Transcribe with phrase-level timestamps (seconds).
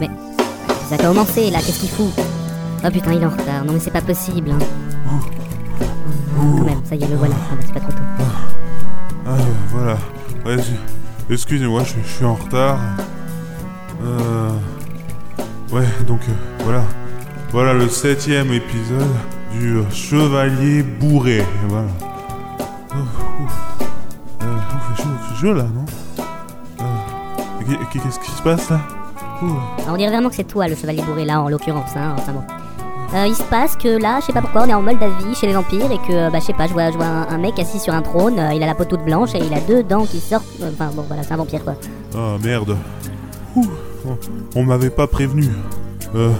[0.00, 0.10] Mais
[0.88, 2.12] ça a commencé là, qu'est-ce qu'il fout?
[2.86, 3.64] Oh putain, il est en retard.
[3.64, 4.50] Non mais c'est pas possible.
[4.50, 4.58] hein.
[5.10, 7.34] Oh, Quand même, ça y est, le voilà.
[7.50, 8.24] Ah bah, c'est pas trop tôt.
[9.26, 9.30] Ah,
[9.70, 9.96] voilà.
[10.44, 10.56] Ouais,
[11.30, 12.78] Excusez-moi, je, je suis en retard.
[14.04, 14.50] Euh...
[15.72, 16.32] Ouais, donc euh,
[16.64, 16.82] voilà.
[17.50, 19.08] Voilà le septième épisode
[19.52, 21.42] du euh, Chevalier bourré.
[21.68, 21.86] Voilà.
[22.92, 22.96] Oh,
[23.44, 23.86] ouf.
[24.42, 25.84] Euh, ouf, il fait chaud, il fait chaud là, non?
[26.80, 26.84] Euh,
[27.66, 28.80] qu'est- qu'est- Qu'est-ce qui se passe là?
[29.46, 31.90] Ah, On dirait vraiment que c'est toi le chevalier bourré là, en l'occurrence.
[31.96, 32.14] Hein.
[32.18, 32.42] Enfin bon.
[33.14, 35.46] Euh, il se passe que là, je sais pas pourquoi, on est en Moldavie chez
[35.46, 37.38] les vampires et que, euh, bah, je sais pas, je vois, je vois un, un
[37.38, 39.60] mec assis sur un trône, euh, il a la peau toute blanche et il a
[39.60, 40.44] deux dents qui sortent.
[40.62, 41.74] euh, Enfin bon, voilà, c'est un vampire quoi.
[42.16, 42.76] Ah merde.
[43.54, 43.66] Ouh,
[44.06, 44.18] on-
[44.60, 45.48] on m'avait pas prévenu.
[46.16, 46.32] Euh.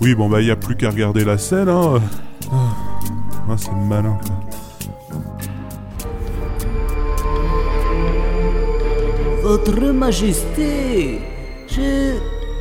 [0.00, 2.00] Oui, bon bah y a plus qu'à regarder la scène, hein.
[2.50, 2.56] Ah,
[3.48, 4.18] Ah, c'est malin.
[4.26, 4.34] quoi.
[9.42, 11.20] Votre Majesté,
[11.76, 12.14] je...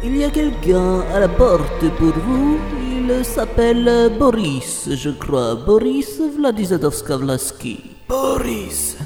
[0.06, 2.58] Il y a quelqu'un à la porte pour vous.
[2.82, 5.56] Il s'appelle Boris, je crois.
[5.56, 7.80] Boris Vladizadovskavlaski.
[8.10, 8.98] Boris,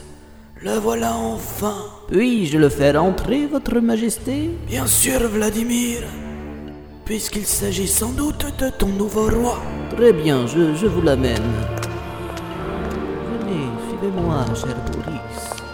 [0.63, 1.75] le voilà enfin.
[2.08, 6.00] Puis-je le faire entrer, Votre Majesté Bien sûr, Vladimir.
[7.05, 9.59] Puisqu'il s'agit sans doute de ton nouveau roi.
[9.95, 11.52] Très bien, je, je vous l'amène.
[13.30, 15.66] Venez, suivez-moi, cher Boris.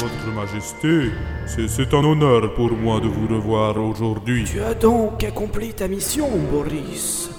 [0.00, 1.10] Votre Majesté,
[1.46, 4.44] c'est- un honneur pour moi de vous revoir aujourd'hui.
[4.44, 7.30] Tu as donc accompli ta mission, Boris.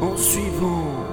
[0.00, 1.04] En suivant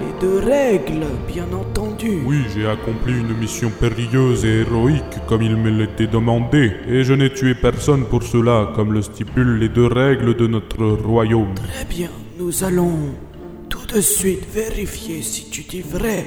[0.00, 2.20] les deux règles, bien entendu.
[2.24, 7.14] Oui, j'ai accompli une mission périlleuse et héroïque comme il me l'était demandé, et je
[7.14, 11.54] n'ai tué personne pour cela, comme le stipulent les deux règles de notre royaume.
[11.56, 12.96] Très bien, nous allons
[13.68, 16.24] tout de suite vérifier si tu dis vrai.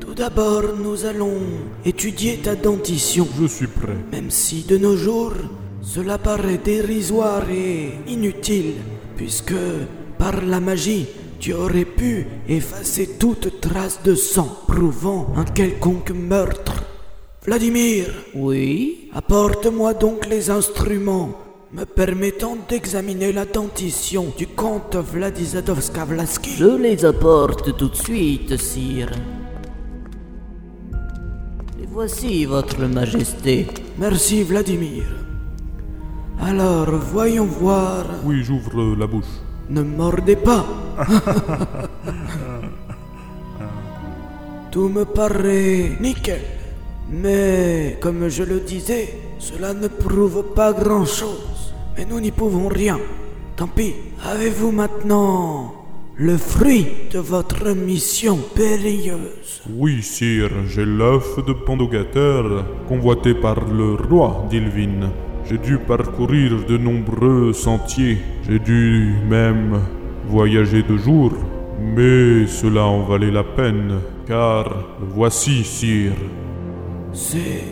[0.00, 1.38] Tout d'abord, nous allons
[1.84, 3.26] étudier ta dentition.
[3.40, 3.96] Je suis prêt.
[4.10, 5.34] Même si de nos jours,
[5.82, 8.74] cela paraît dérisoire et inutile,
[9.16, 9.54] puisque
[10.18, 11.06] par la magie,
[11.38, 16.84] tu aurais pu effacer toute trace de sang prouvant un quelconque meurtre.
[17.44, 19.08] Vladimir, Oui?
[19.14, 21.32] Apporte-moi donc les instruments
[21.72, 26.56] me permettant d'examiner la dentition du comte Vladizadovskavlaski.
[26.56, 29.10] Je les apporte tout de suite, sire.
[31.92, 33.66] Voici, Votre Majesté.
[33.98, 35.02] Merci Vladimir.
[36.40, 38.04] Alors, voyons voir.
[38.24, 39.24] Oui, j'ouvre la bouche.
[39.68, 40.64] Ne mordez pas.
[44.70, 46.40] Tout me paraît nickel.
[47.10, 51.74] Mais, comme je le disais, cela ne prouve pas grand-chose.
[51.98, 53.00] Mais nous n'y pouvons rien.
[53.56, 53.94] Tant pis.
[54.24, 55.79] Avez-vous maintenant
[56.20, 62.42] le fruit de votre mission périlleuse Oui, sire, j'ai l'œuf de Pandogater,
[62.86, 65.10] convoité par le roi d'Ilvin.
[65.46, 68.18] J'ai dû parcourir de nombreux sentiers.
[68.46, 69.80] J'ai dû même
[70.28, 71.32] voyager de jour.
[71.80, 74.66] Mais cela en valait la peine, car
[75.00, 76.12] voici, sire.
[77.14, 77.64] C'est...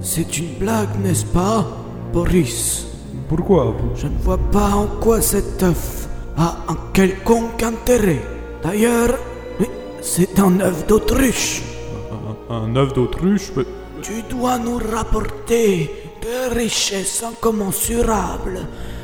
[0.00, 1.66] C'est une blague, n'est-ce pas,
[2.14, 2.86] Boris?
[3.28, 3.76] Pourquoi?
[3.94, 6.07] Je ne vois pas en quoi cet œuf
[6.38, 8.22] a un quelconque intérêt.
[8.62, 9.18] D'ailleurs,
[10.00, 11.62] c'est un œuf d'autruche.
[12.50, 13.64] Un, un œuf d'autruche mais-
[14.02, 15.90] Tu dois nous rapporter
[16.22, 18.60] de richesses incommensurables,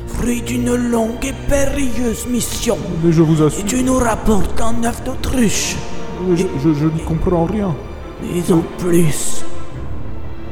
[0.07, 2.77] fruit d'une longue et périlleuse mission.
[3.03, 5.75] Mais je vous Et assure, tu nous rapportes un œuf d'autruche.
[6.35, 7.75] je, je- je n'y comprends rien.
[8.23, 9.43] Mais en plus,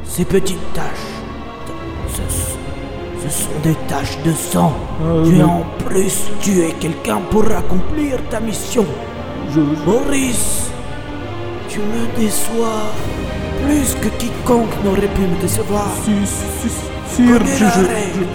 [0.06, 1.13] ces petites taches,
[3.24, 4.72] ce sont des taches de sang.
[5.02, 8.84] Euh, tu as en plus tué quelqu'un pour accomplir ta mission.
[9.50, 10.70] Je, je- Boris,
[11.68, 12.82] tu me déçois
[13.64, 15.86] plus que quiconque n'aurait pu me décevoir.
[16.04, 16.74] si, si, si,
[17.16, 18.26] sire, connais je, la je- règle.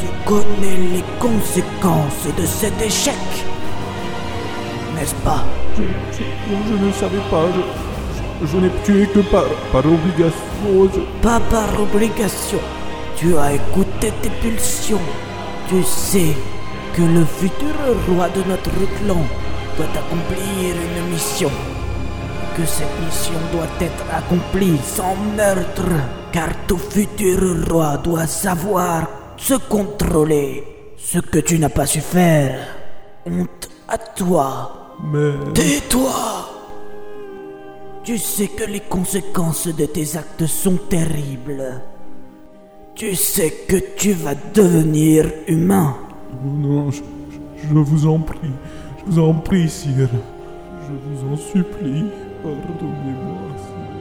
[0.00, 3.14] Tu connais les conséquences de cet échec.
[4.94, 5.42] N'est-ce pas?
[5.76, 5.82] Je,
[6.16, 7.44] je- ne savais pas.
[8.44, 11.00] Je, n'ai tué que par, par obligation.
[11.22, 12.58] Pas par obligation.
[13.20, 14.98] Tu as écouté tes pulsions.
[15.68, 16.34] Tu sais
[16.94, 17.76] que le futur
[18.08, 19.20] roi de notre clan
[19.76, 21.50] doit accomplir une mission.
[22.56, 25.92] Que cette mission doit être accomplie sans meurtre.
[26.32, 29.06] Car tout futur roi doit savoir
[29.36, 30.64] se contrôler.
[30.96, 32.58] Ce que tu n'as pas su faire.
[33.26, 34.96] Honte à toi.
[35.12, 35.52] Mais.
[35.52, 36.10] Tais-toi
[38.02, 41.82] Tu sais que les conséquences de tes actes sont terribles.
[43.00, 45.96] Tu sais que tu vas devenir humain.
[46.44, 47.00] Non, je,
[47.62, 48.50] je- vous en prie.
[48.98, 50.10] Je vous en prie, sire.
[50.86, 52.04] Je vous en supplie.
[52.42, 53.96] Pardonnez-moi, sire.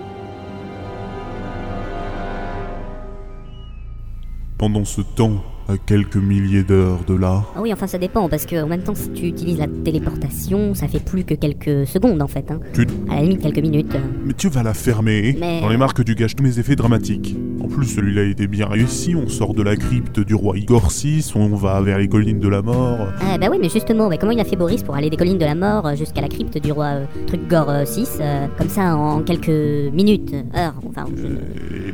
[4.57, 7.45] Pendant ce temps, à quelques milliers d'heures de là.
[7.55, 10.73] Ah oui, enfin ça dépend, parce que en même temps, si tu utilises la téléportation,
[10.73, 12.51] ça fait plus que quelques secondes en fait.
[12.51, 12.59] Hein.
[12.73, 12.85] Tu...
[13.09, 13.95] À la limite, quelques minutes.
[14.25, 15.37] Mais tu vas la fermer.
[15.39, 17.37] Mais- J'en ai marre que tu gâches tous mes effets dramatiques.
[17.61, 19.15] En plus, celui-là était bien réussi.
[19.15, 22.47] On sort de la crypte du roi Igor VI, on va vers les collines de
[22.47, 23.07] la mort.
[23.21, 25.37] Ah bah oui, mais justement, bah, comment il a fait Boris pour aller des collines
[25.37, 28.19] de la mort euh, jusqu'à la crypte du roi euh, truc Gore 6,
[28.57, 29.49] comme ça en quelques
[29.93, 31.05] minutes, heures, enfin...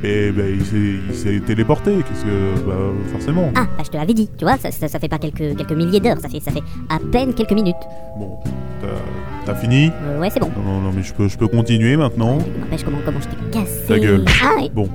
[0.04, 1.96] Et ben, il s'est- téléporté.
[1.98, 2.66] Qu'est-ce que.
[2.68, 2.74] Bah,
[3.12, 3.50] forcément.
[3.56, 5.72] Ah, bah je te l'avais dit, tu vois, ça, ça, ça fait pas quelques, quelques
[5.72, 7.76] milliers d'heures, ça fait, ça fait à peine quelques minutes.
[8.18, 8.38] Bon,
[8.82, 10.50] t'as- t'as fini Euh, ouais, c'est bon.
[10.58, 12.38] Non, non, non, mais je peux, je peux continuer maintenant.
[12.40, 13.86] Tu m'empêches comment, comment je t'ai cassé.
[13.88, 14.26] Ta gueule.
[14.44, 14.88] Ah, et- Bon.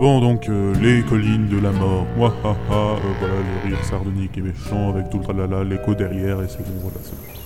[0.00, 2.06] Bon, donc, euh, les collines de la mort.
[2.16, 3.34] Wahaha, euh, voilà,
[3.64, 6.98] les rires sardoniques et méchants avec tout le tralala, l'écho derrière, et c'est bon, voilà,
[7.02, 7.38] c'est bon.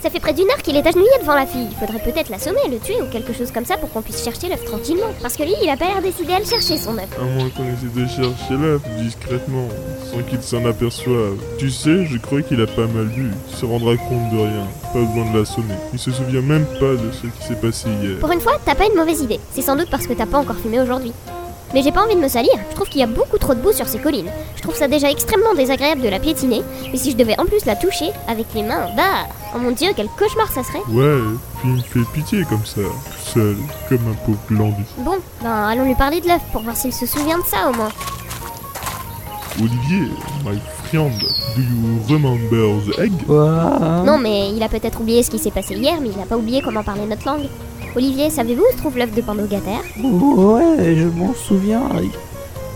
[0.00, 1.66] Ça fait près d'une heure qu'il est agenouillé devant la fille.
[1.68, 4.48] Il faudrait peut-être l'assommer, le tuer ou quelque chose comme ça pour qu'on puisse chercher
[4.48, 5.08] l'œuf tranquillement.
[5.20, 7.08] Parce que lui, il a pas l'air décidé à le chercher son œuf.
[7.20, 9.66] À moins qu'on essaie de chercher l'œuf discrètement,
[10.08, 11.34] sans qu'il s'en aperçoive.
[11.58, 13.32] Tu sais, je crois qu'il a pas mal bu.
[13.50, 14.68] Il se rendra compte de rien.
[14.92, 15.74] Pas besoin de l'assommer.
[15.92, 18.20] Il se souvient même pas de ce qui s'est passé hier.
[18.20, 19.40] Pour une fois, t'as pas une mauvaise idée.
[19.50, 21.12] C'est sans doute parce que t'as pas encore fumé aujourd'hui.
[21.74, 22.52] Mais j'ai pas envie de me salir.
[22.70, 24.30] Je trouve qu'il y a beaucoup trop de boue sur ces collines.
[24.56, 26.62] Je trouve ça déjà extrêmement désagréable de la piétiner.
[26.90, 29.88] Mais si je devais en plus la toucher avec les mains, bah, oh mon dieu,
[29.94, 30.78] quel cauchemar ça serait.
[30.88, 31.20] Ouais,
[31.58, 33.56] puis il me fait pitié comme ça, tout seul,
[33.88, 34.84] comme un pauvre glandu.
[34.98, 37.74] Bon, ben allons lui parler de l'œuf pour voir s'il se souvient de ça au
[37.74, 37.90] moins.
[39.58, 40.10] Olivier,
[40.44, 41.18] my friend,
[41.56, 43.12] do you remember the egg?
[43.26, 46.36] Non, mais il a peut-être oublié ce qui s'est passé hier, mais il a pas
[46.36, 47.48] oublié comment parler notre langue.
[47.96, 51.82] Olivier, savez-vous où se trouve l'œuf de Pandogataire Ouais, je m'en souviens.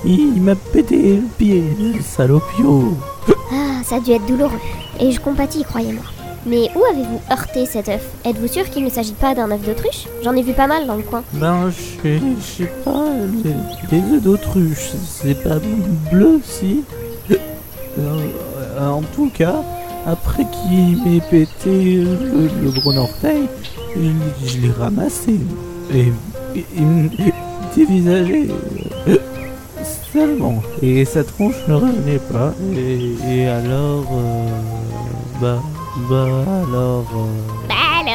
[0.05, 2.94] Il, il m'a pété le pied, le salopio.
[3.52, 4.58] Ah, ça a dû être douloureux.
[4.99, 6.05] Et je compatis, croyez-moi.
[6.46, 8.02] Mais où avez-vous heurté cet œuf?
[8.25, 10.06] Êtes-vous sûr qu'il ne s'agit pas d'un œuf d'autruche?
[10.25, 11.22] J'en ai vu pas mal dans le coin.
[11.34, 13.05] Ben, je sais- pas,
[13.44, 13.55] les,
[13.99, 15.58] les œufs d'autruche, c'est pas
[16.11, 16.82] bleu, si?
[17.99, 18.17] Euh,
[18.81, 19.56] En tout cas,
[20.06, 23.49] après qu'il m'ait pété le, gros orteil,
[23.97, 25.41] je, l'ai ramassé.
[25.94, 26.12] Et,
[26.76, 27.08] il me
[27.76, 28.49] dévisageait
[29.08, 29.17] euh,
[30.12, 30.62] seulement.
[30.82, 32.55] Et sa tronche ne revenait pas.
[32.76, 34.06] Et, alors...
[34.12, 34.47] euh,
[35.41, 35.62] bah...
[36.08, 37.05] Bah alors...
[37.14, 37.59] euh,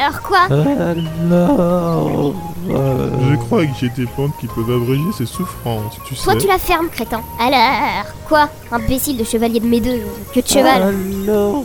[0.00, 2.34] alors quoi alors...
[2.70, 6.24] euh, Je crois que j'ai des plantes qui peuvent abréger ses souffrances, tu sais.
[6.24, 7.20] Toi tu la fermes, crétin.
[7.40, 10.00] Alors Quoi Imbécile de chevalier de mes deux,
[10.34, 10.82] que de cheval.
[10.82, 11.64] Alors...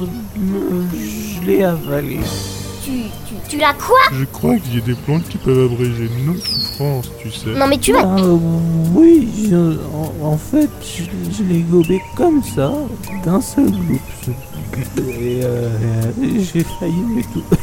[0.00, 2.18] euh, Je l'ai avalé.
[2.84, 2.90] Tu,
[3.28, 6.34] tu, tu l'as quoi Je crois qu'il y a des plantes qui peuvent abréger nos
[6.34, 7.50] souffrances, tu sais.
[7.56, 8.00] Non mais tu vas...
[8.02, 8.16] Ah,
[8.94, 12.72] oui, je- en, en fait, je, je l'ai gobé comme ça,
[13.24, 14.00] d'un seul loup.
[14.98, 15.68] Et euh,
[16.20, 17.61] j'ai failli m'étouffer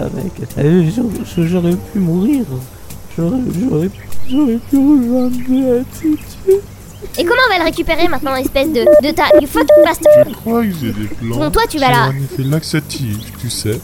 [0.00, 0.32] avec.
[0.58, 0.90] Euh,
[1.46, 2.44] j'aurais- pu mourir.
[3.16, 3.90] J'aurais j'aurais-
[4.28, 6.18] j'aurais pu rejoindre Béatitude.
[7.18, 8.80] Et comment on va le récupérer maintenant, espèce de...
[9.02, 9.24] de ta...
[9.40, 12.10] You fucking bastard Je crois que j'ai des plantes Bon, toi, tu vas là.
[12.10, 13.80] effet laxatif, tu sais.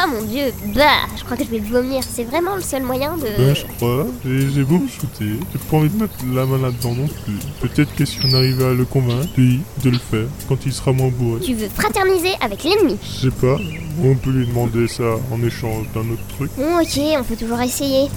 [0.00, 2.02] Oh mon dieu, bah, je crois que je vais vomir.
[2.08, 3.26] C'est vraiment le seul moyen de...
[3.36, 4.06] Ben, je crois.
[4.24, 5.40] J'ai j'ai beau me shooter.
[5.52, 7.38] J'ai pas envie de mettre la main là-dedans non plus.
[7.60, 10.92] Peut-être que si on arrive à le convaincre, lui, de le faire, quand il sera
[10.92, 11.40] moins bourré.
[11.40, 12.96] Tu veux fraterniser avec l'ennemi?
[13.02, 13.56] Je sais pas.
[14.04, 16.50] On peut lui demander ça en échange d'un autre truc.
[16.56, 18.08] Bon, ok, on peut toujours essayer.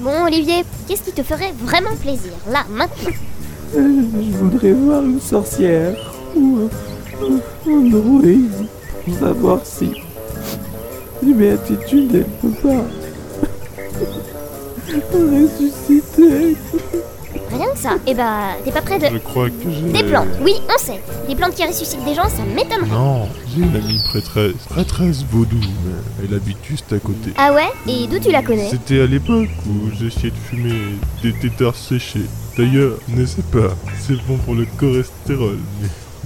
[0.00, 3.12] Bon, Olivier, qu'est-ce qui te ferait vraiment plaisir, là, maintenant
[3.76, 4.02] Euh,
[4.32, 5.94] Je voudrais voir une sorcière
[6.34, 6.68] ou
[7.22, 8.66] un, un druide
[9.04, 9.90] pour savoir si
[11.22, 12.84] les béatitudes elle peut pas
[15.12, 16.56] ressusciter.
[17.50, 17.96] Rien que ça.
[18.06, 19.06] Eh bah, t'es pas près de...
[19.06, 19.92] Je crois que j'ai...
[19.92, 21.00] Des plantes, oui, on sait.
[21.26, 22.90] Des plantes qui ressuscitent des gens, ça m'étonnerait.
[22.90, 24.54] Non, j'ai une amie prêtresse.
[24.68, 27.32] Prêtresse vaudou, mais elle habite juste à côté.
[27.36, 27.68] Ah ouais?
[27.86, 28.68] Et d'où tu la connais?
[28.70, 30.78] C'était à l'époque où j'essayais de fumer
[31.22, 32.26] des tétards séchés.
[32.56, 35.58] D'ailleurs, ne sais pas, c'est bon pour le cholestérol,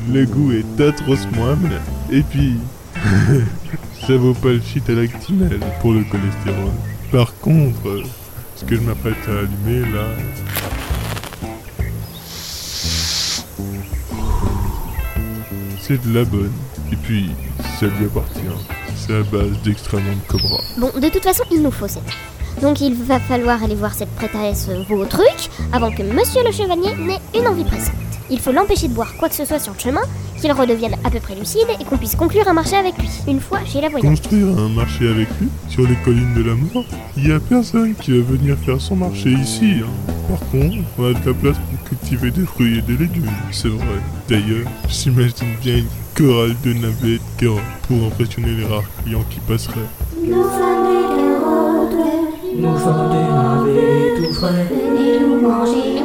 [0.09, 1.81] mais le goût est atrocement amer.
[2.11, 2.57] Et puis,
[4.07, 6.73] ça vaut pas le shit à l'actimel pour le cholestérol.
[7.11, 8.03] Par contre,
[8.57, 10.07] ce que je m'apprête à allumer là...
[15.81, 16.53] C'est de la bonne.
[16.93, 17.31] Et puis,
[17.79, 18.41] ça lui appartient.
[18.97, 20.61] C'est à base d'extrêmement de cobra.
[20.79, 22.03] Bon, de toute façon, il nous faut cette.
[22.61, 26.53] Donc il va falloir aller voir cette prêtresse euh, vos trucs avant que monsieur le
[26.53, 27.95] chevalier n'ait une envie pressante.
[28.31, 30.03] Il faut l'empêcher de boire quoi que ce soit sur le chemin,
[30.43, 33.41] qu'il redevienne à peu près lucide et qu'on puisse conclure un marché avec lui, une
[33.41, 34.09] fois chez la voyante.
[34.11, 36.85] Construire un marché avec lui sur les collines de la mort
[37.17, 39.75] Il y a personne qui va venir faire son marché ici.
[39.85, 40.13] hein.
[40.29, 43.69] Par contre, on a de la place pour cultiver des fruits et des légumes, c'est
[43.69, 44.01] vrai.
[44.29, 47.57] D'ailleurs, j'imagine bien une chorale de navets de cœur
[47.87, 49.77] pour impressionner les rares clients qui passeraient.
[50.25, 54.69] Nous sommes des carottes, Nous sommes des navets tout frais.
[54.71, 56.03] venez nous manger,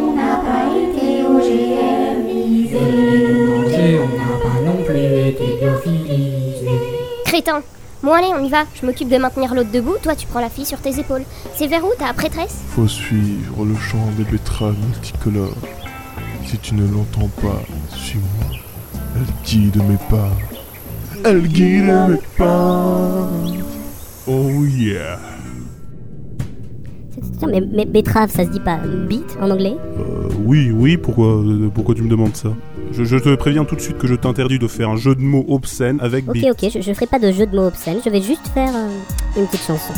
[7.37, 7.61] compétent.
[8.03, 8.65] Bon allez, on y va.
[8.79, 11.23] Je m'occupe de maintenir l'autre debout, toi tu prends la fille sur tes épaules.
[11.55, 12.61] C'est vers où ta prêtresse?
[12.69, 15.55] Faut suivre le champ des betteraves multicolores.
[16.45, 17.61] Si tu ne l'entends pas,
[17.95, 18.59] suis-moi.
[19.15, 20.29] Elle guide mes pas.
[21.23, 23.29] Elle guide mes pas.
[24.27, 25.19] Oh yeah.
[27.37, 28.77] Tiens, mais, mais betterave, ça se dit pas
[29.07, 32.49] beat en anglais Euh, oui, oui, pourquoi, euh, pourquoi tu me demandes ça
[32.91, 35.21] je, je te préviens tout de suite que je t'interdis de faire un jeu de
[35.21, 36.45] mots obscène avec Ok, beat.
[36.51, 38.89] ok, je, je ferai pas de jeu de mots obscènes, je vais juste faire euh,
[39.39, 39.93] une petite chanson.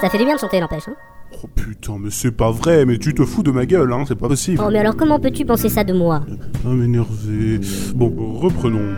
[0.00, 0.88] Ça fait du bien de chanter, n'empêche.
[0.88, 0.94] Hein.
[1.42, 4.14] Oh putain, mais c'est pas vrai, mais tu te fous de ma gueule, hein, c'est
[4.14, 4.62] pas possible.
[4.64, 6.22] Oh, mais alors comment peux-tu penser ça de moi?
[6.64, 7.60] Ah, m'énerver.
[7.94, 8.94] Bon, reprenons.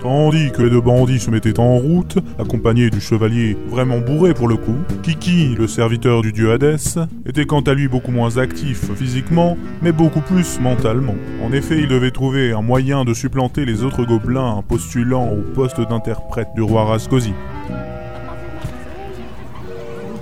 [0.00, 4.48] Tandis que les deux bandits se mettaient en route, accompagnés du chevalier vraiment bourré pour
[4.48, 8.92] le coup, Kiki, le serviteur du dieu Hadès, était quant à lui beaucoup moins actif
[8.94, 11.16] physiquement, mais beaucoup plus mentalement.
[11.44, 15.80] En effet, il devait trouver un moyen de supplanter les autres gobelins postulant au poste
[15.80, 17.32] d'interprète du roi Rascosi.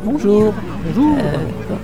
[0.07, 0.55] Bonjour.
[0.87, 1.33] Bonjour, Euh,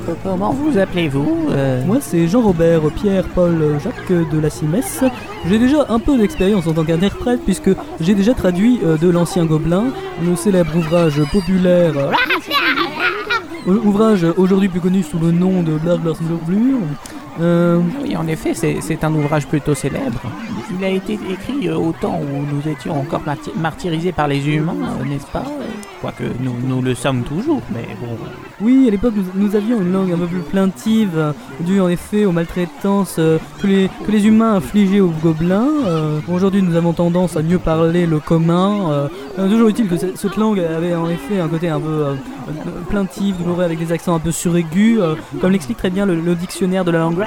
[0.07, 5.02] co- comment vous appelez-vous euh, moi c'est Jean-Robert Pierre-Paul Jacques de la Cimesse.
[5.49, 9.45] J'ai déjà un peu d'expérience en tant qu'interprète puisque j'ai déjà traduit euh, de l'ancien
[9.45, 9.87] Gobelin,
[10.25, 11.95] le célèbre ouvrage populaire.
[13.67, 16.79] euh, ouvrage aujourd'hui plus connu sous le nom de Blur
[17.41, 20.21] Euh, Oui, en effet, c'est un ouvrage plutôt célèbre.
[20.79, 23.23] Il a été écrit euh, au temps où nous étions encore
[23.57, 25.45] martyrisés par les humains, euh, n'est-ce pas?
[26.01, 28.17] Quoique nous, le sommes toujours, mais bon.
[28.61, 32.33] Oui, à l'époque, nous, avions une langue un peu plus plaintive, due en effet aux
[32.33, 33.67] maltraitances que,
[34.09, 35.69] les, humains infligeaient aux gobelins.
[36.29, 39.09] Aujourd'hui, nous avons tendance à mieux parler le commun.
[39.39, 42.15] Euh, toujours est-il que ce- cette langue avait en effet un côté un peu euh,
[42.49, 46.35] euh, plaintif, douloureux, avec des accents un peu suraigus, euh, comme l'explique très bien le
[46.35, 47.25] dictionnaire de la langue.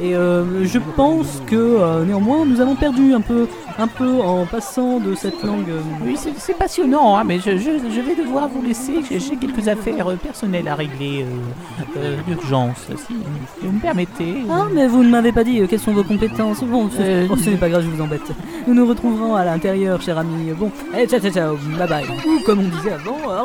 [0.00, 3.46] Et euh, je pense que euh, néanmoins, nous avons perdu un peu,
[3.78, 5.68] un peu en passant de cette langue.
[5.70, 8.94] euh, Oui, c'est c'est passionnant, hein, mais je, je- je vais devoir vous laisser.
[9.08, 13.14] J'ai j'ai quelques affaires euh, personnelles à régler euh, euh, d'urgence, si,
[13.62, 14.34] vous me permettez.
[14.50, 16.62] Ah, mais vous ne m'avez pas dit euh, quelles sont vos compétences.
[16.64, 18.28] Bon, ce, Euh, oh, ce n'est pas grave, je vous embête.
[18.66, 20.50] Nous nous retrouverons à l'intérieur, cher ami.
[20.58, 22.04] Bon, allez, ciao, ciao, ciao, bye bye.
[22.26, 23.42] Ou comme on disait avant, euh,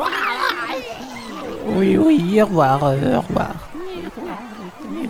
[1.76, 3.69] Oui, oui, au revoir, euh, au revoir.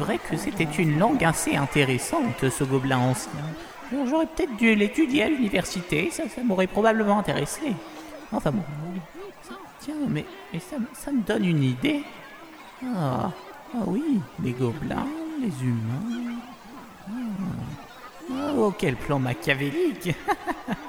[0.00, 3.30] Vrai que c'était une langue assez intéressante, ce gobelin ancien.
[4.08, 7.74] J'aurais peut-être dû l'étudier à l'université, ça, ça m'aurait probablement intéressé.
[8.32, 8.62] Enfin bon.
[9.80, 10.24] Tiens, mais,
[10.58, 12.02] ça, ça me donne une idée.
[12.82, 13.30] Ah,
[13.74, 15.06] ah oui, les gobelins,
[15.38, 16.38] les humains.
[18.32, 20.14] Ah, oh, quel plan machiavélique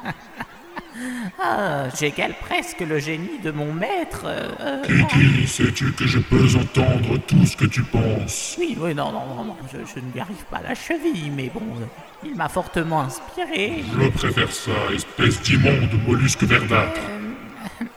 [1.42, 4.24] Ah, j'égale presque le génie de mon maître.
[4.26, 8.56] euh, Kiki, sais-tu que je peux entendre tout ce que tu penses?
[8.60, 11.32] Oui, oui, non, non, non, non, je, je ne lui arrive pas à la cheville,
[11.36, 11.86] mais bon, euh,
[12.24, 13.84] il m'a fortement inspiré.
[14.00, 17.02] Je préfère ça, espèce d'immonde mollusque verdâtre.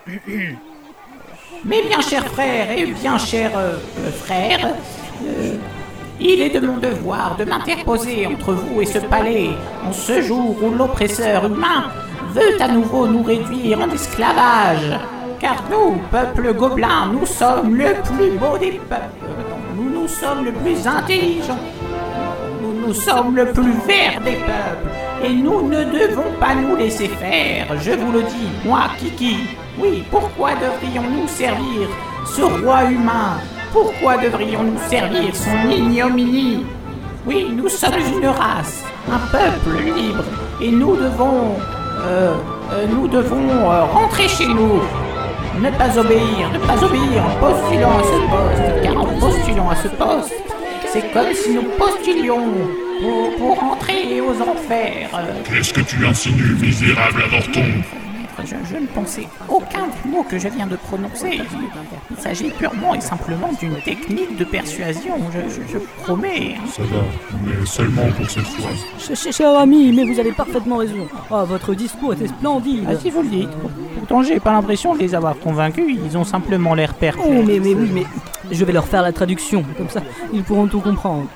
[1.64, 4.74] Mais bien cher frère et bien cher euh, euh, frère,
[5.24, 5.56] euh,
[6.20, 9.50] il est de mon devoir de m'interposer entre vous et ce palais
[9.84, 11.90] en ce jour où l'oppresseur humain
[12.34, 14.98] veut à nouveau nous réduire en esclavage.
[15.38, 19.28] Car nous, peuple gobelin, nous sommes le plus beau des peuples.
[19.76, 21.58] Nous, nous sommes le plus intelligent.
[22.60, 24.90] Nous, nous sommes le plus vert des peuples.
[25.24, 27.66] Et nous ne devons pas nous laisser faire.
[27.80, 29.36] Je vous le dis, moi, Kiki.
[29.78, 31.88] Oui, pourquoi devrions-nous servir
[32.26, 33.38] ce roi humain?
[33.72, 36.64] Pourquoi devrions-nous servir son ignominie?
[37.26, 40.24] Oui, nous sommes une race, un peuple libre.
[40.60, 41.56] Et nous devons...
[41.98, 42.34] euh,
[42.72, 44.80] euh, nous devons euh, rentrer chez nous.
[45.60, 49.76] Ne pas obéir, ne pas obéir en postulant à ce poste, car en postulant à
[49.76, 50.34] ce poste,
[50.86, 52.52] c'est comme si nous postulions
[53.00, 55.10] pour, pour entrer aux enfers.
[55.44, 57.82] Qu'est-ce que tu insinues, misérable avorton?
[58.44, 61.40] Je, je ne pensais aucun des mots que je viens de prononcer.
[62.10, 66.56] Il s'agit purement et simplement d'une technique de persuasion, je, je- je promets.
[66.70, 67.02] Ça va,
[67.44, 68.70] mais seulement pour cette fois.
[68.98, 71.06] ch- ch- cher ami, mais vous avez parfaitement raison.
[71.30, 72.84] Ah, votre discours était splendide.
[72.88, 73.48] Ah, si vous le dites.
[73.98, 77.26] Pourtant, j'ai pas l'impression de les avoir convaincus, ils ont simplement l'air perplexes.
[77.30, 78.04] Oh, mais, mais oui, mais
[78.50, 80.00] je vais leur faire la traduction, comme ça,
[80.32, 81.26] ils pourront tout comprendre.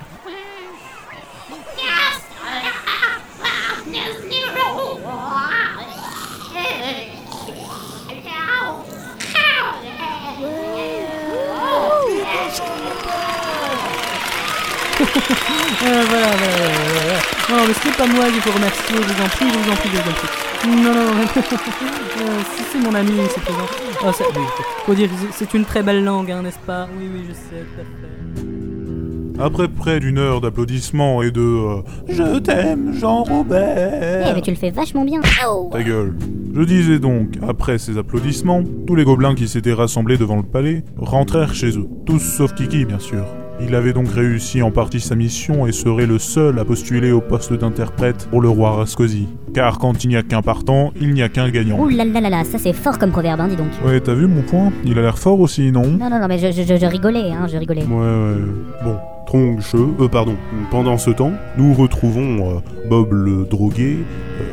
[15.81, 17.19] Voilà, voilà, voilà, voilà.
[17.49, 19.71] Non, mais ce n'est pas moi qu'il faut remercier, je vous en prie, je vous
[19.71, 20.29] en prie, je vous en prie.
[20.67, 21.25] Non, non, non,
[22.19, 22.25] Euh,
[22.57, 23.59] si c'est mon ami, c'est présent.
[24.05, 24.41] Ah, ça, oui,
[24.85, 26.87] faut dire, c'est- c'est une très belle langue, hein, n'est-ce pas?
[26.99, 29.41] Oui, oui, je sais, tout à fait.
[29.41, 34.57] Après près d'une heure d'applaudissements et de euh, Je t'aime, Eh, Jean-Robert mais tu le
[34.57, 35.21] fais vachement bien.
[35.47, 35.69] Oh.
[35.71, 36.13] Ta gueule.
[36.53, 40.83] Je disais donc, après ces applaudissements, tous les gobelins qui s'étaient rassemblés devant le palais
[40.97, 41.87] rentrèrent chez eux.
[42.05, 43.23] Tous sauf Kiki, bien sûr.
[43.61, 47.21] Il avait donc réussi en partie sa mission et serait le seul à postuler au
[47.21, 49.27] poste d'interprète pour le roi Rascosi.
[49.53, 51.79] Car quand il n'y a qu'un partant, il n'y a qu'un gagnant.
[51.79, 53.67] Ouh là là là là, ça c'est fort comme proverbe, hein, dis donc.
[53.85, 54.71] Ouais, t'as vu mon point?
[54.85, 55.85] Il a l'air fort aussi, non?
[55.87, 57.83] Non, non, non, mais je, je, je- rigolais, hein, je rigolais.
[57.83, 58.41] Ouais, ouais.
[58.83, 58.95] Bon,
[59.27, 60.35] tronche, euh, pardon.
[60.71, 63.97] Pendant ce temps, nous retrouvons euh, Bob le drogué,
[64.39, 64.43] euh,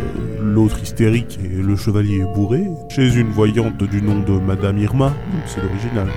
[0.55, 5.12] l'autre hystérique et le chevalier bourré, chez une voyante du nom de Madame Irma.
[5.47, 6.09] C'est l'original.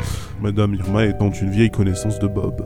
[0.41, 2.65] Madame Irma étant une vieille connaissance de Bob.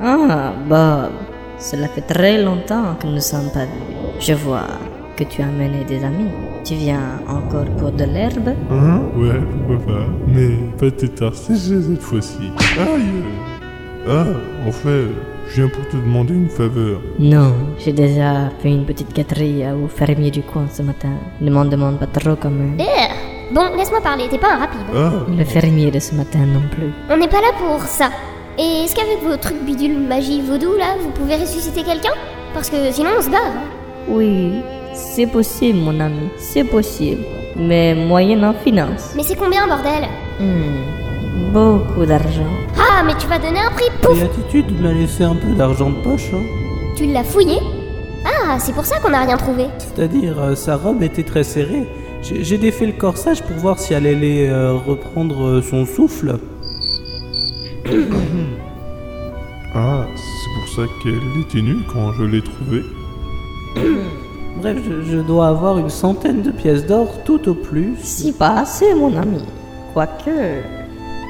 [0.00, 1.10] Ah, Bob,
[1.58, 4.20] cela fait très longtemps que nous ne sommes pas vus.
[4.20, 4.66] Je vois
[5.16, 6.30] que tu as amené des amis.
[6.64, 8.48] Tu viens encore pour de l'herbe?
[8.70, 9.00] Hein?
[9.16, 10.06] Ouais, pourquoi pas.
[10.28, 12.50] Mais pas tétard séché cette fois-ci.
[12.78, 13.24] Aïe
[14.08, 14.24] Ah,
[14.66, 15.06] en fait,
[15.50, 17.00] je viens pour te demander une faveur.
[17.18, 21.10] Non, j'ai déjà fait une petite gâterie au fermier du coin ce matin.
[21.40, 22.76] Ne m'en demande pas trop quand même.
[22.78, 24.80] Eh, Bon, laisse-moi parler, t'es pas un rapide.
[24.94, 26.92] Ah, Le fermier de ce matin non plus.
[27.10, 28.08] On n'est pas là pour ça.
[28.56, 32.14] Et est-ce qu'avec vos trucs bidule magie vaudou là, vous pouvez ressusciter quelqu'un?
[32.54, 33.40] Parce que sinon on se barre.
[33.46, 33.64] hein.
[34.08, 34.52] Oui,
[34.94, 37.22] c'est possible mon ami, c'est possible.
[37.56, 39.12] Mais moyenne en finance.
[39.16, 40.04] Mais c'est combien bordel?
[40.38, 40.99] Hmm,
[41.52, 42.46] beaucoup d'argent.
[42.78, 45.96] Ah, mais tu vas donner un prix, pouf L'attitude m'a laissé un peu d'argent de
[46.02, 46.30] poche.
[46.34, 46.42] hein.
[46.96, 47.58] Tu l'as fouillé
[48.24, 49.66] Ah, c'est pour ça qu'on n'a rien trouvé.
[49.78, 51.86] C'est-à-dire, euh, sa robe était très serrée.
[52.22, 56.38] J'ai j'ai défait le corsage pour voir si elle allait euh, reprendre euh, son souffle.
[59.74, 62.84] ah c'est pour ça qu'elle était nue quand je l'ai trouvée.
[64.60, 67.94] Bref, je, je dois avoir une centaine de pièces d'or tout au plus.
[68.02, 69.38] Si pas assez mon ami.
[69.94, 70.30] Quoique,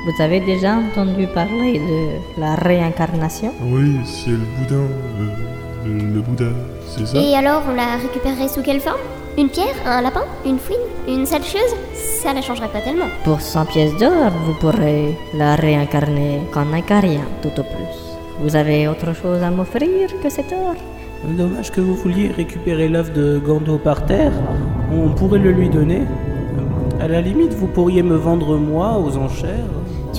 [0.07, 4.77] vous avez déjà entendu parler de la réincarnation Oui, c'est le boudin.
[4.77, 6.47] euh, le, le Bouddha,
[6.87, 9.01] c'est ça Et alors, on la récupérerait sous quelle forme?
[9.39, 10.77] Une pierre Un lapin Une fouine
[11.09, 13.07] Une sècheuse Ça la changerait pas tellement.
[13.25, 17.95] Pour 100 pièces d'or, vous pourrez la réincarner qu'en Icarien, tout au plus.
[18.41, 19.89] Vous avez autre chose à m'offrir
[20.23, 20.75] que cet or?
[21.37, 24.33] Dommage que vous vouliez récupérer l'œuf de Gando par terre.
[24.93, 26.03] On pourrait le lui donner.
[27.01, 29.71] À la limite, vous pourriez me vendre moi aux enchères.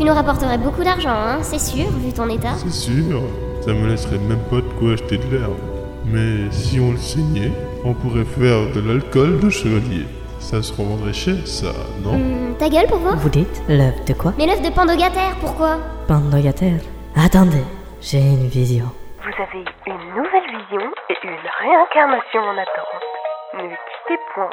[0.02, 2.56] Tu nous rapporterais beaucoup d'argent, hein, c'est sûr, vu ton état.
[2.58, 3.22] C'est sûr,
[3.62, 5.62] ça me laisserait même pas de quoi acheter de l'herbe.
[6.06, 7.52] Mais si on le saignait,
[7.86, 10.08] on pourrait faire de l'alcool de chevalier.
[10.40, 11.70] Ça se revendrait cher, ça,
[12.02, 12.18] non?
[12.18, 14.34] Hmm, ta gueule pour voir Vous dites l'œuf de quoi?
[14.40, 15.78] Mais l'œuf de Pandogataire, pourquoi?
[16.08, 16.82] Pandogataire.
[17.16, 17.62] Attendez,
[18.02, 18.90] j'ai une vision.
[19.22, 23.06] Vous avez une nouvelle vision et une réincarnation en attente.
[23.54, 24.50] Ne quittez point.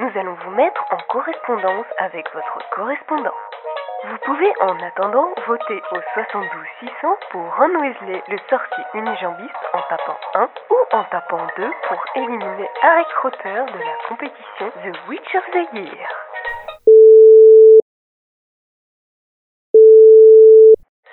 [0.00, 3.38] Nous allons vous mettre en correspondance avec votre correspondant.
[4.04, 10.16] Vous pouvez en attendant voter au 72 600 pour Ron le sorcier unijambiste, en tapant
[10.34, 15.44] 1 ou en tapant 2 pour éliminer Harry Potter de la compétition The Witch of
[15.50, 16.08] the Year.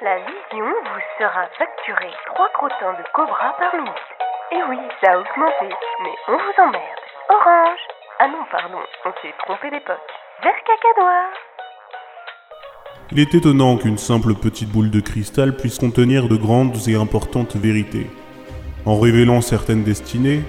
[0.02, 4.16] La vision vous sera facturée 3 crottins de cobra par minute.
[4.52, 7.00] Et oui, ça a augmenté, mais on vous emmerde.
[7.30, 7.88] Orange
[8.20, 10.14] Ah non, pardon, on s'est trompé d'époque.
[10.44, 11.32] Vert cacadois
[13.12, 17.56] Il est étonnant qu'une simple petite boule de cristal puisse contenir de grandes et importantes
[17.56, 18.08] vérités.
[18.86, 20.42] En révélant certaines destinées,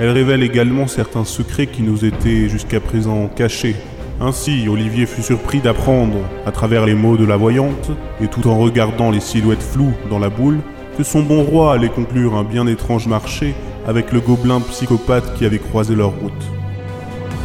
[0.00, 3.76] elle révèle également certains secrets qui nous étaient jusqu'à présent cachés.
[4.20, 8.58] Ainsi, Olivier fut surpris d'apprendre, à travers les mots de la voyante, et tout en
[8.58, 10.58] regardant les silhouettes floues dans la boule,
[10.98, 13.54] que son bon roi allait conclure un bien étrange marché
[13.86, 16.59] avec le gobelin psychopathe qui avait croisé leur route.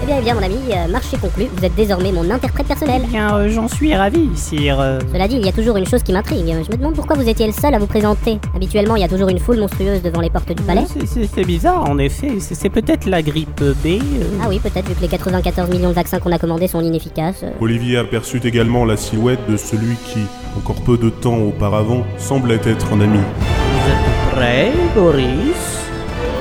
[0.04, 3.02] Eh bien, eh bien, mon ami, euh, marché conclu, vous êtes désormais mon interprète personnel.
[3.06, 4.80] Eh bien, euh, j'en suis ravi, sire.
[4.80, 5.00] euh.
[5.12, 6.46] Cela dit, il y a toujours une chose qui m'intrigue.
[6.48, 8.38] Je me demande pourquoi vous étiez le seul à vous présenter.
[8.56, 10.84] Habituellement, il y a toujours une foule monstrueuse devant les portes du palais.
[11.06, 12.34] C'est- bizarre, en effet.
[12.40, 13.86] C'est peut-être la grippe B.
[13.88, 14.00] euh.
[14.44, 17.42] Ah oui, peut-être, vu que les 94 millions de vaccins qu'on a commandés sont inefficaces.
[17.44, 17.52] euh.
[17.62, 20.20] Olivier aperçut également la silhouette de celui qui,
[20.58, 23.20] encore peu de temps auparavant, semblait être un ami.
[23.20, 25.84] Vous êtes prêt, Boris?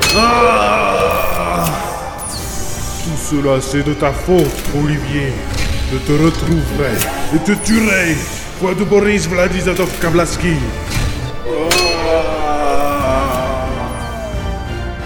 [0.01, 1.24] Tout
[3.31, 5.33] cela, c'est de ta faute, Olivier.
[5.91, 6.93] Je te retrouverai
[7.35, 8.15] et te tuerai.
[8.61, 10.55] Foi de Boris Vladizatov Kablaski.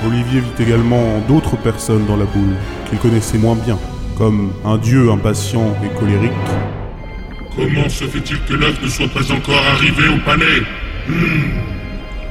[0.06, 2.56] Olivier vit également d'autres personnes dans la boule,
[2.88, 3.78] qu'il connaissait moins bien,
[4.16, 6.32] comme un dieu impatient et colérique,
[7.56, 10.62] Comment se fait-il que l'œuf ne soit pas encore arrivé au palais?
[11.08, 11.58] Hmm.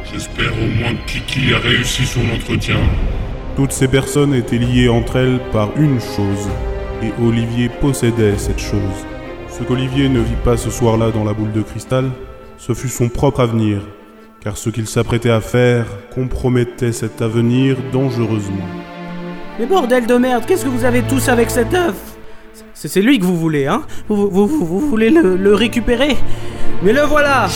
[0.09, 2.77] J'espère au moins que Kiki a réussi son entretien.
[3.57, 6.47] Toutes ces personnes étaient liées entre elles par une chose,
[7.01, 8.79] et Olivier possédait cette chose.
[9.49, 12.11] Ce qu'Olivier ne vit pas ce soir-là dans la boule de cristal,
[12.59, 13.81] ce fut son propre avenir,
[14.41, 18.67] car ce qu'il s'apprêtait à faire compromettait cet avenir dangereusement.
[19.57, 21.95] Mais bordel de merde, qu'est-ce que vous avez tous avec cet œuf?
[22.75, 23.81] C'est lui que vous voulez, hein?
[24.07, 24.47] Vous,
[24.79, 26.15] voulez le, le récupérer?
[26.83, 27.47] Mais le voilà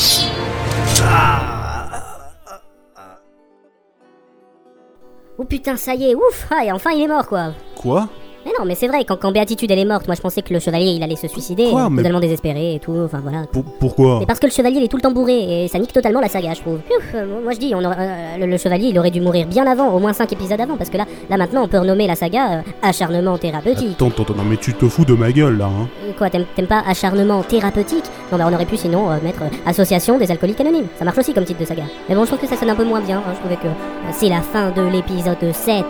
[5.41, 7.53] Oh putain, ça y est, ouf Ah, et enfin il est mort quoi.
[7.75, 8.07] Quoi?
[8.45, 10.53] Mais non, mais c'est vrai, quand, quand Béatitude elle est morte, moi je pensais que
[10.53, 13.45] le chevalier il allait se suicider, Quoi, mais- totalement désespéré et tout, enfin voilà.
[13.51, 15.77] Pour- Pourquoi Mais parce que le chevalier il est tout le temps bourré et ça
[15.79, 16.79] nique totalement la saga, je trouve.
[16.79, 19.45] Piouf, euh, moi je dis, on aurait- euh, le, le chevalier il aurait dû mourir
[19.47, 22.07] bien avant, au moins 5 épisodes avant, parce que là, là maintenant on peut renommer
[22.07, 23.91] la saga euh, acharnement thérapeutique.
[23.93, 26.29] Attends, attends, attends, non mais tu te fous de ma gueule là, hein Euh, Quoi,
[26.29, 28.05] t'aimes t'aimes pas acharnement thérapeutique?
[28.31, 30.87] Non, bah on aurait pu sinon euh, mettre euh, Association des alcooliques anonymes.
[30.97, 31.83] Ça marche aussi comme titre de saga.
[32.09, 33.17] Mais bon, je trouve que ça sonne un peu moins bien.
[33.19, 33.31] hein.
[33.33, 35.85] Je trouvais que euh, c'est la fin de l'épisode 7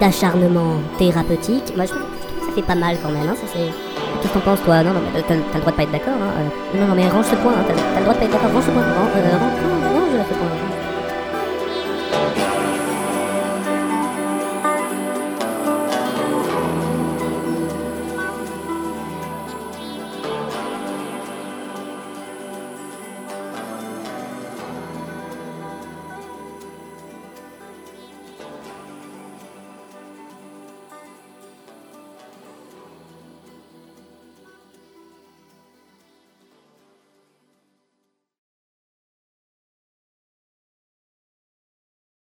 [0.00, 1.76] d'acharnement thérapeutique.
[1.76, 1.84] Moi,
[2.50, 3.28] ça fait pas mal quand même.
[3.28, 3.34] Hein.
[3.36, 3.70] Ça, c'est...
[4.20, 6.18] Qu'est-ce que t'en penses, toi Non, non, mais t'as, le droit de pas être d'accord.
[6.20, 6.32] Hein.
[6.74, 7.52] Euh, non, non, mais range ce point.
[7.52, 7.64] hein.
[7.66, 8.50] T'as, le droit de pas être d'accord.
[8.52, 8.82] Range ce point.
[8.82, 10.79] Range, euh, range, range, range ce point.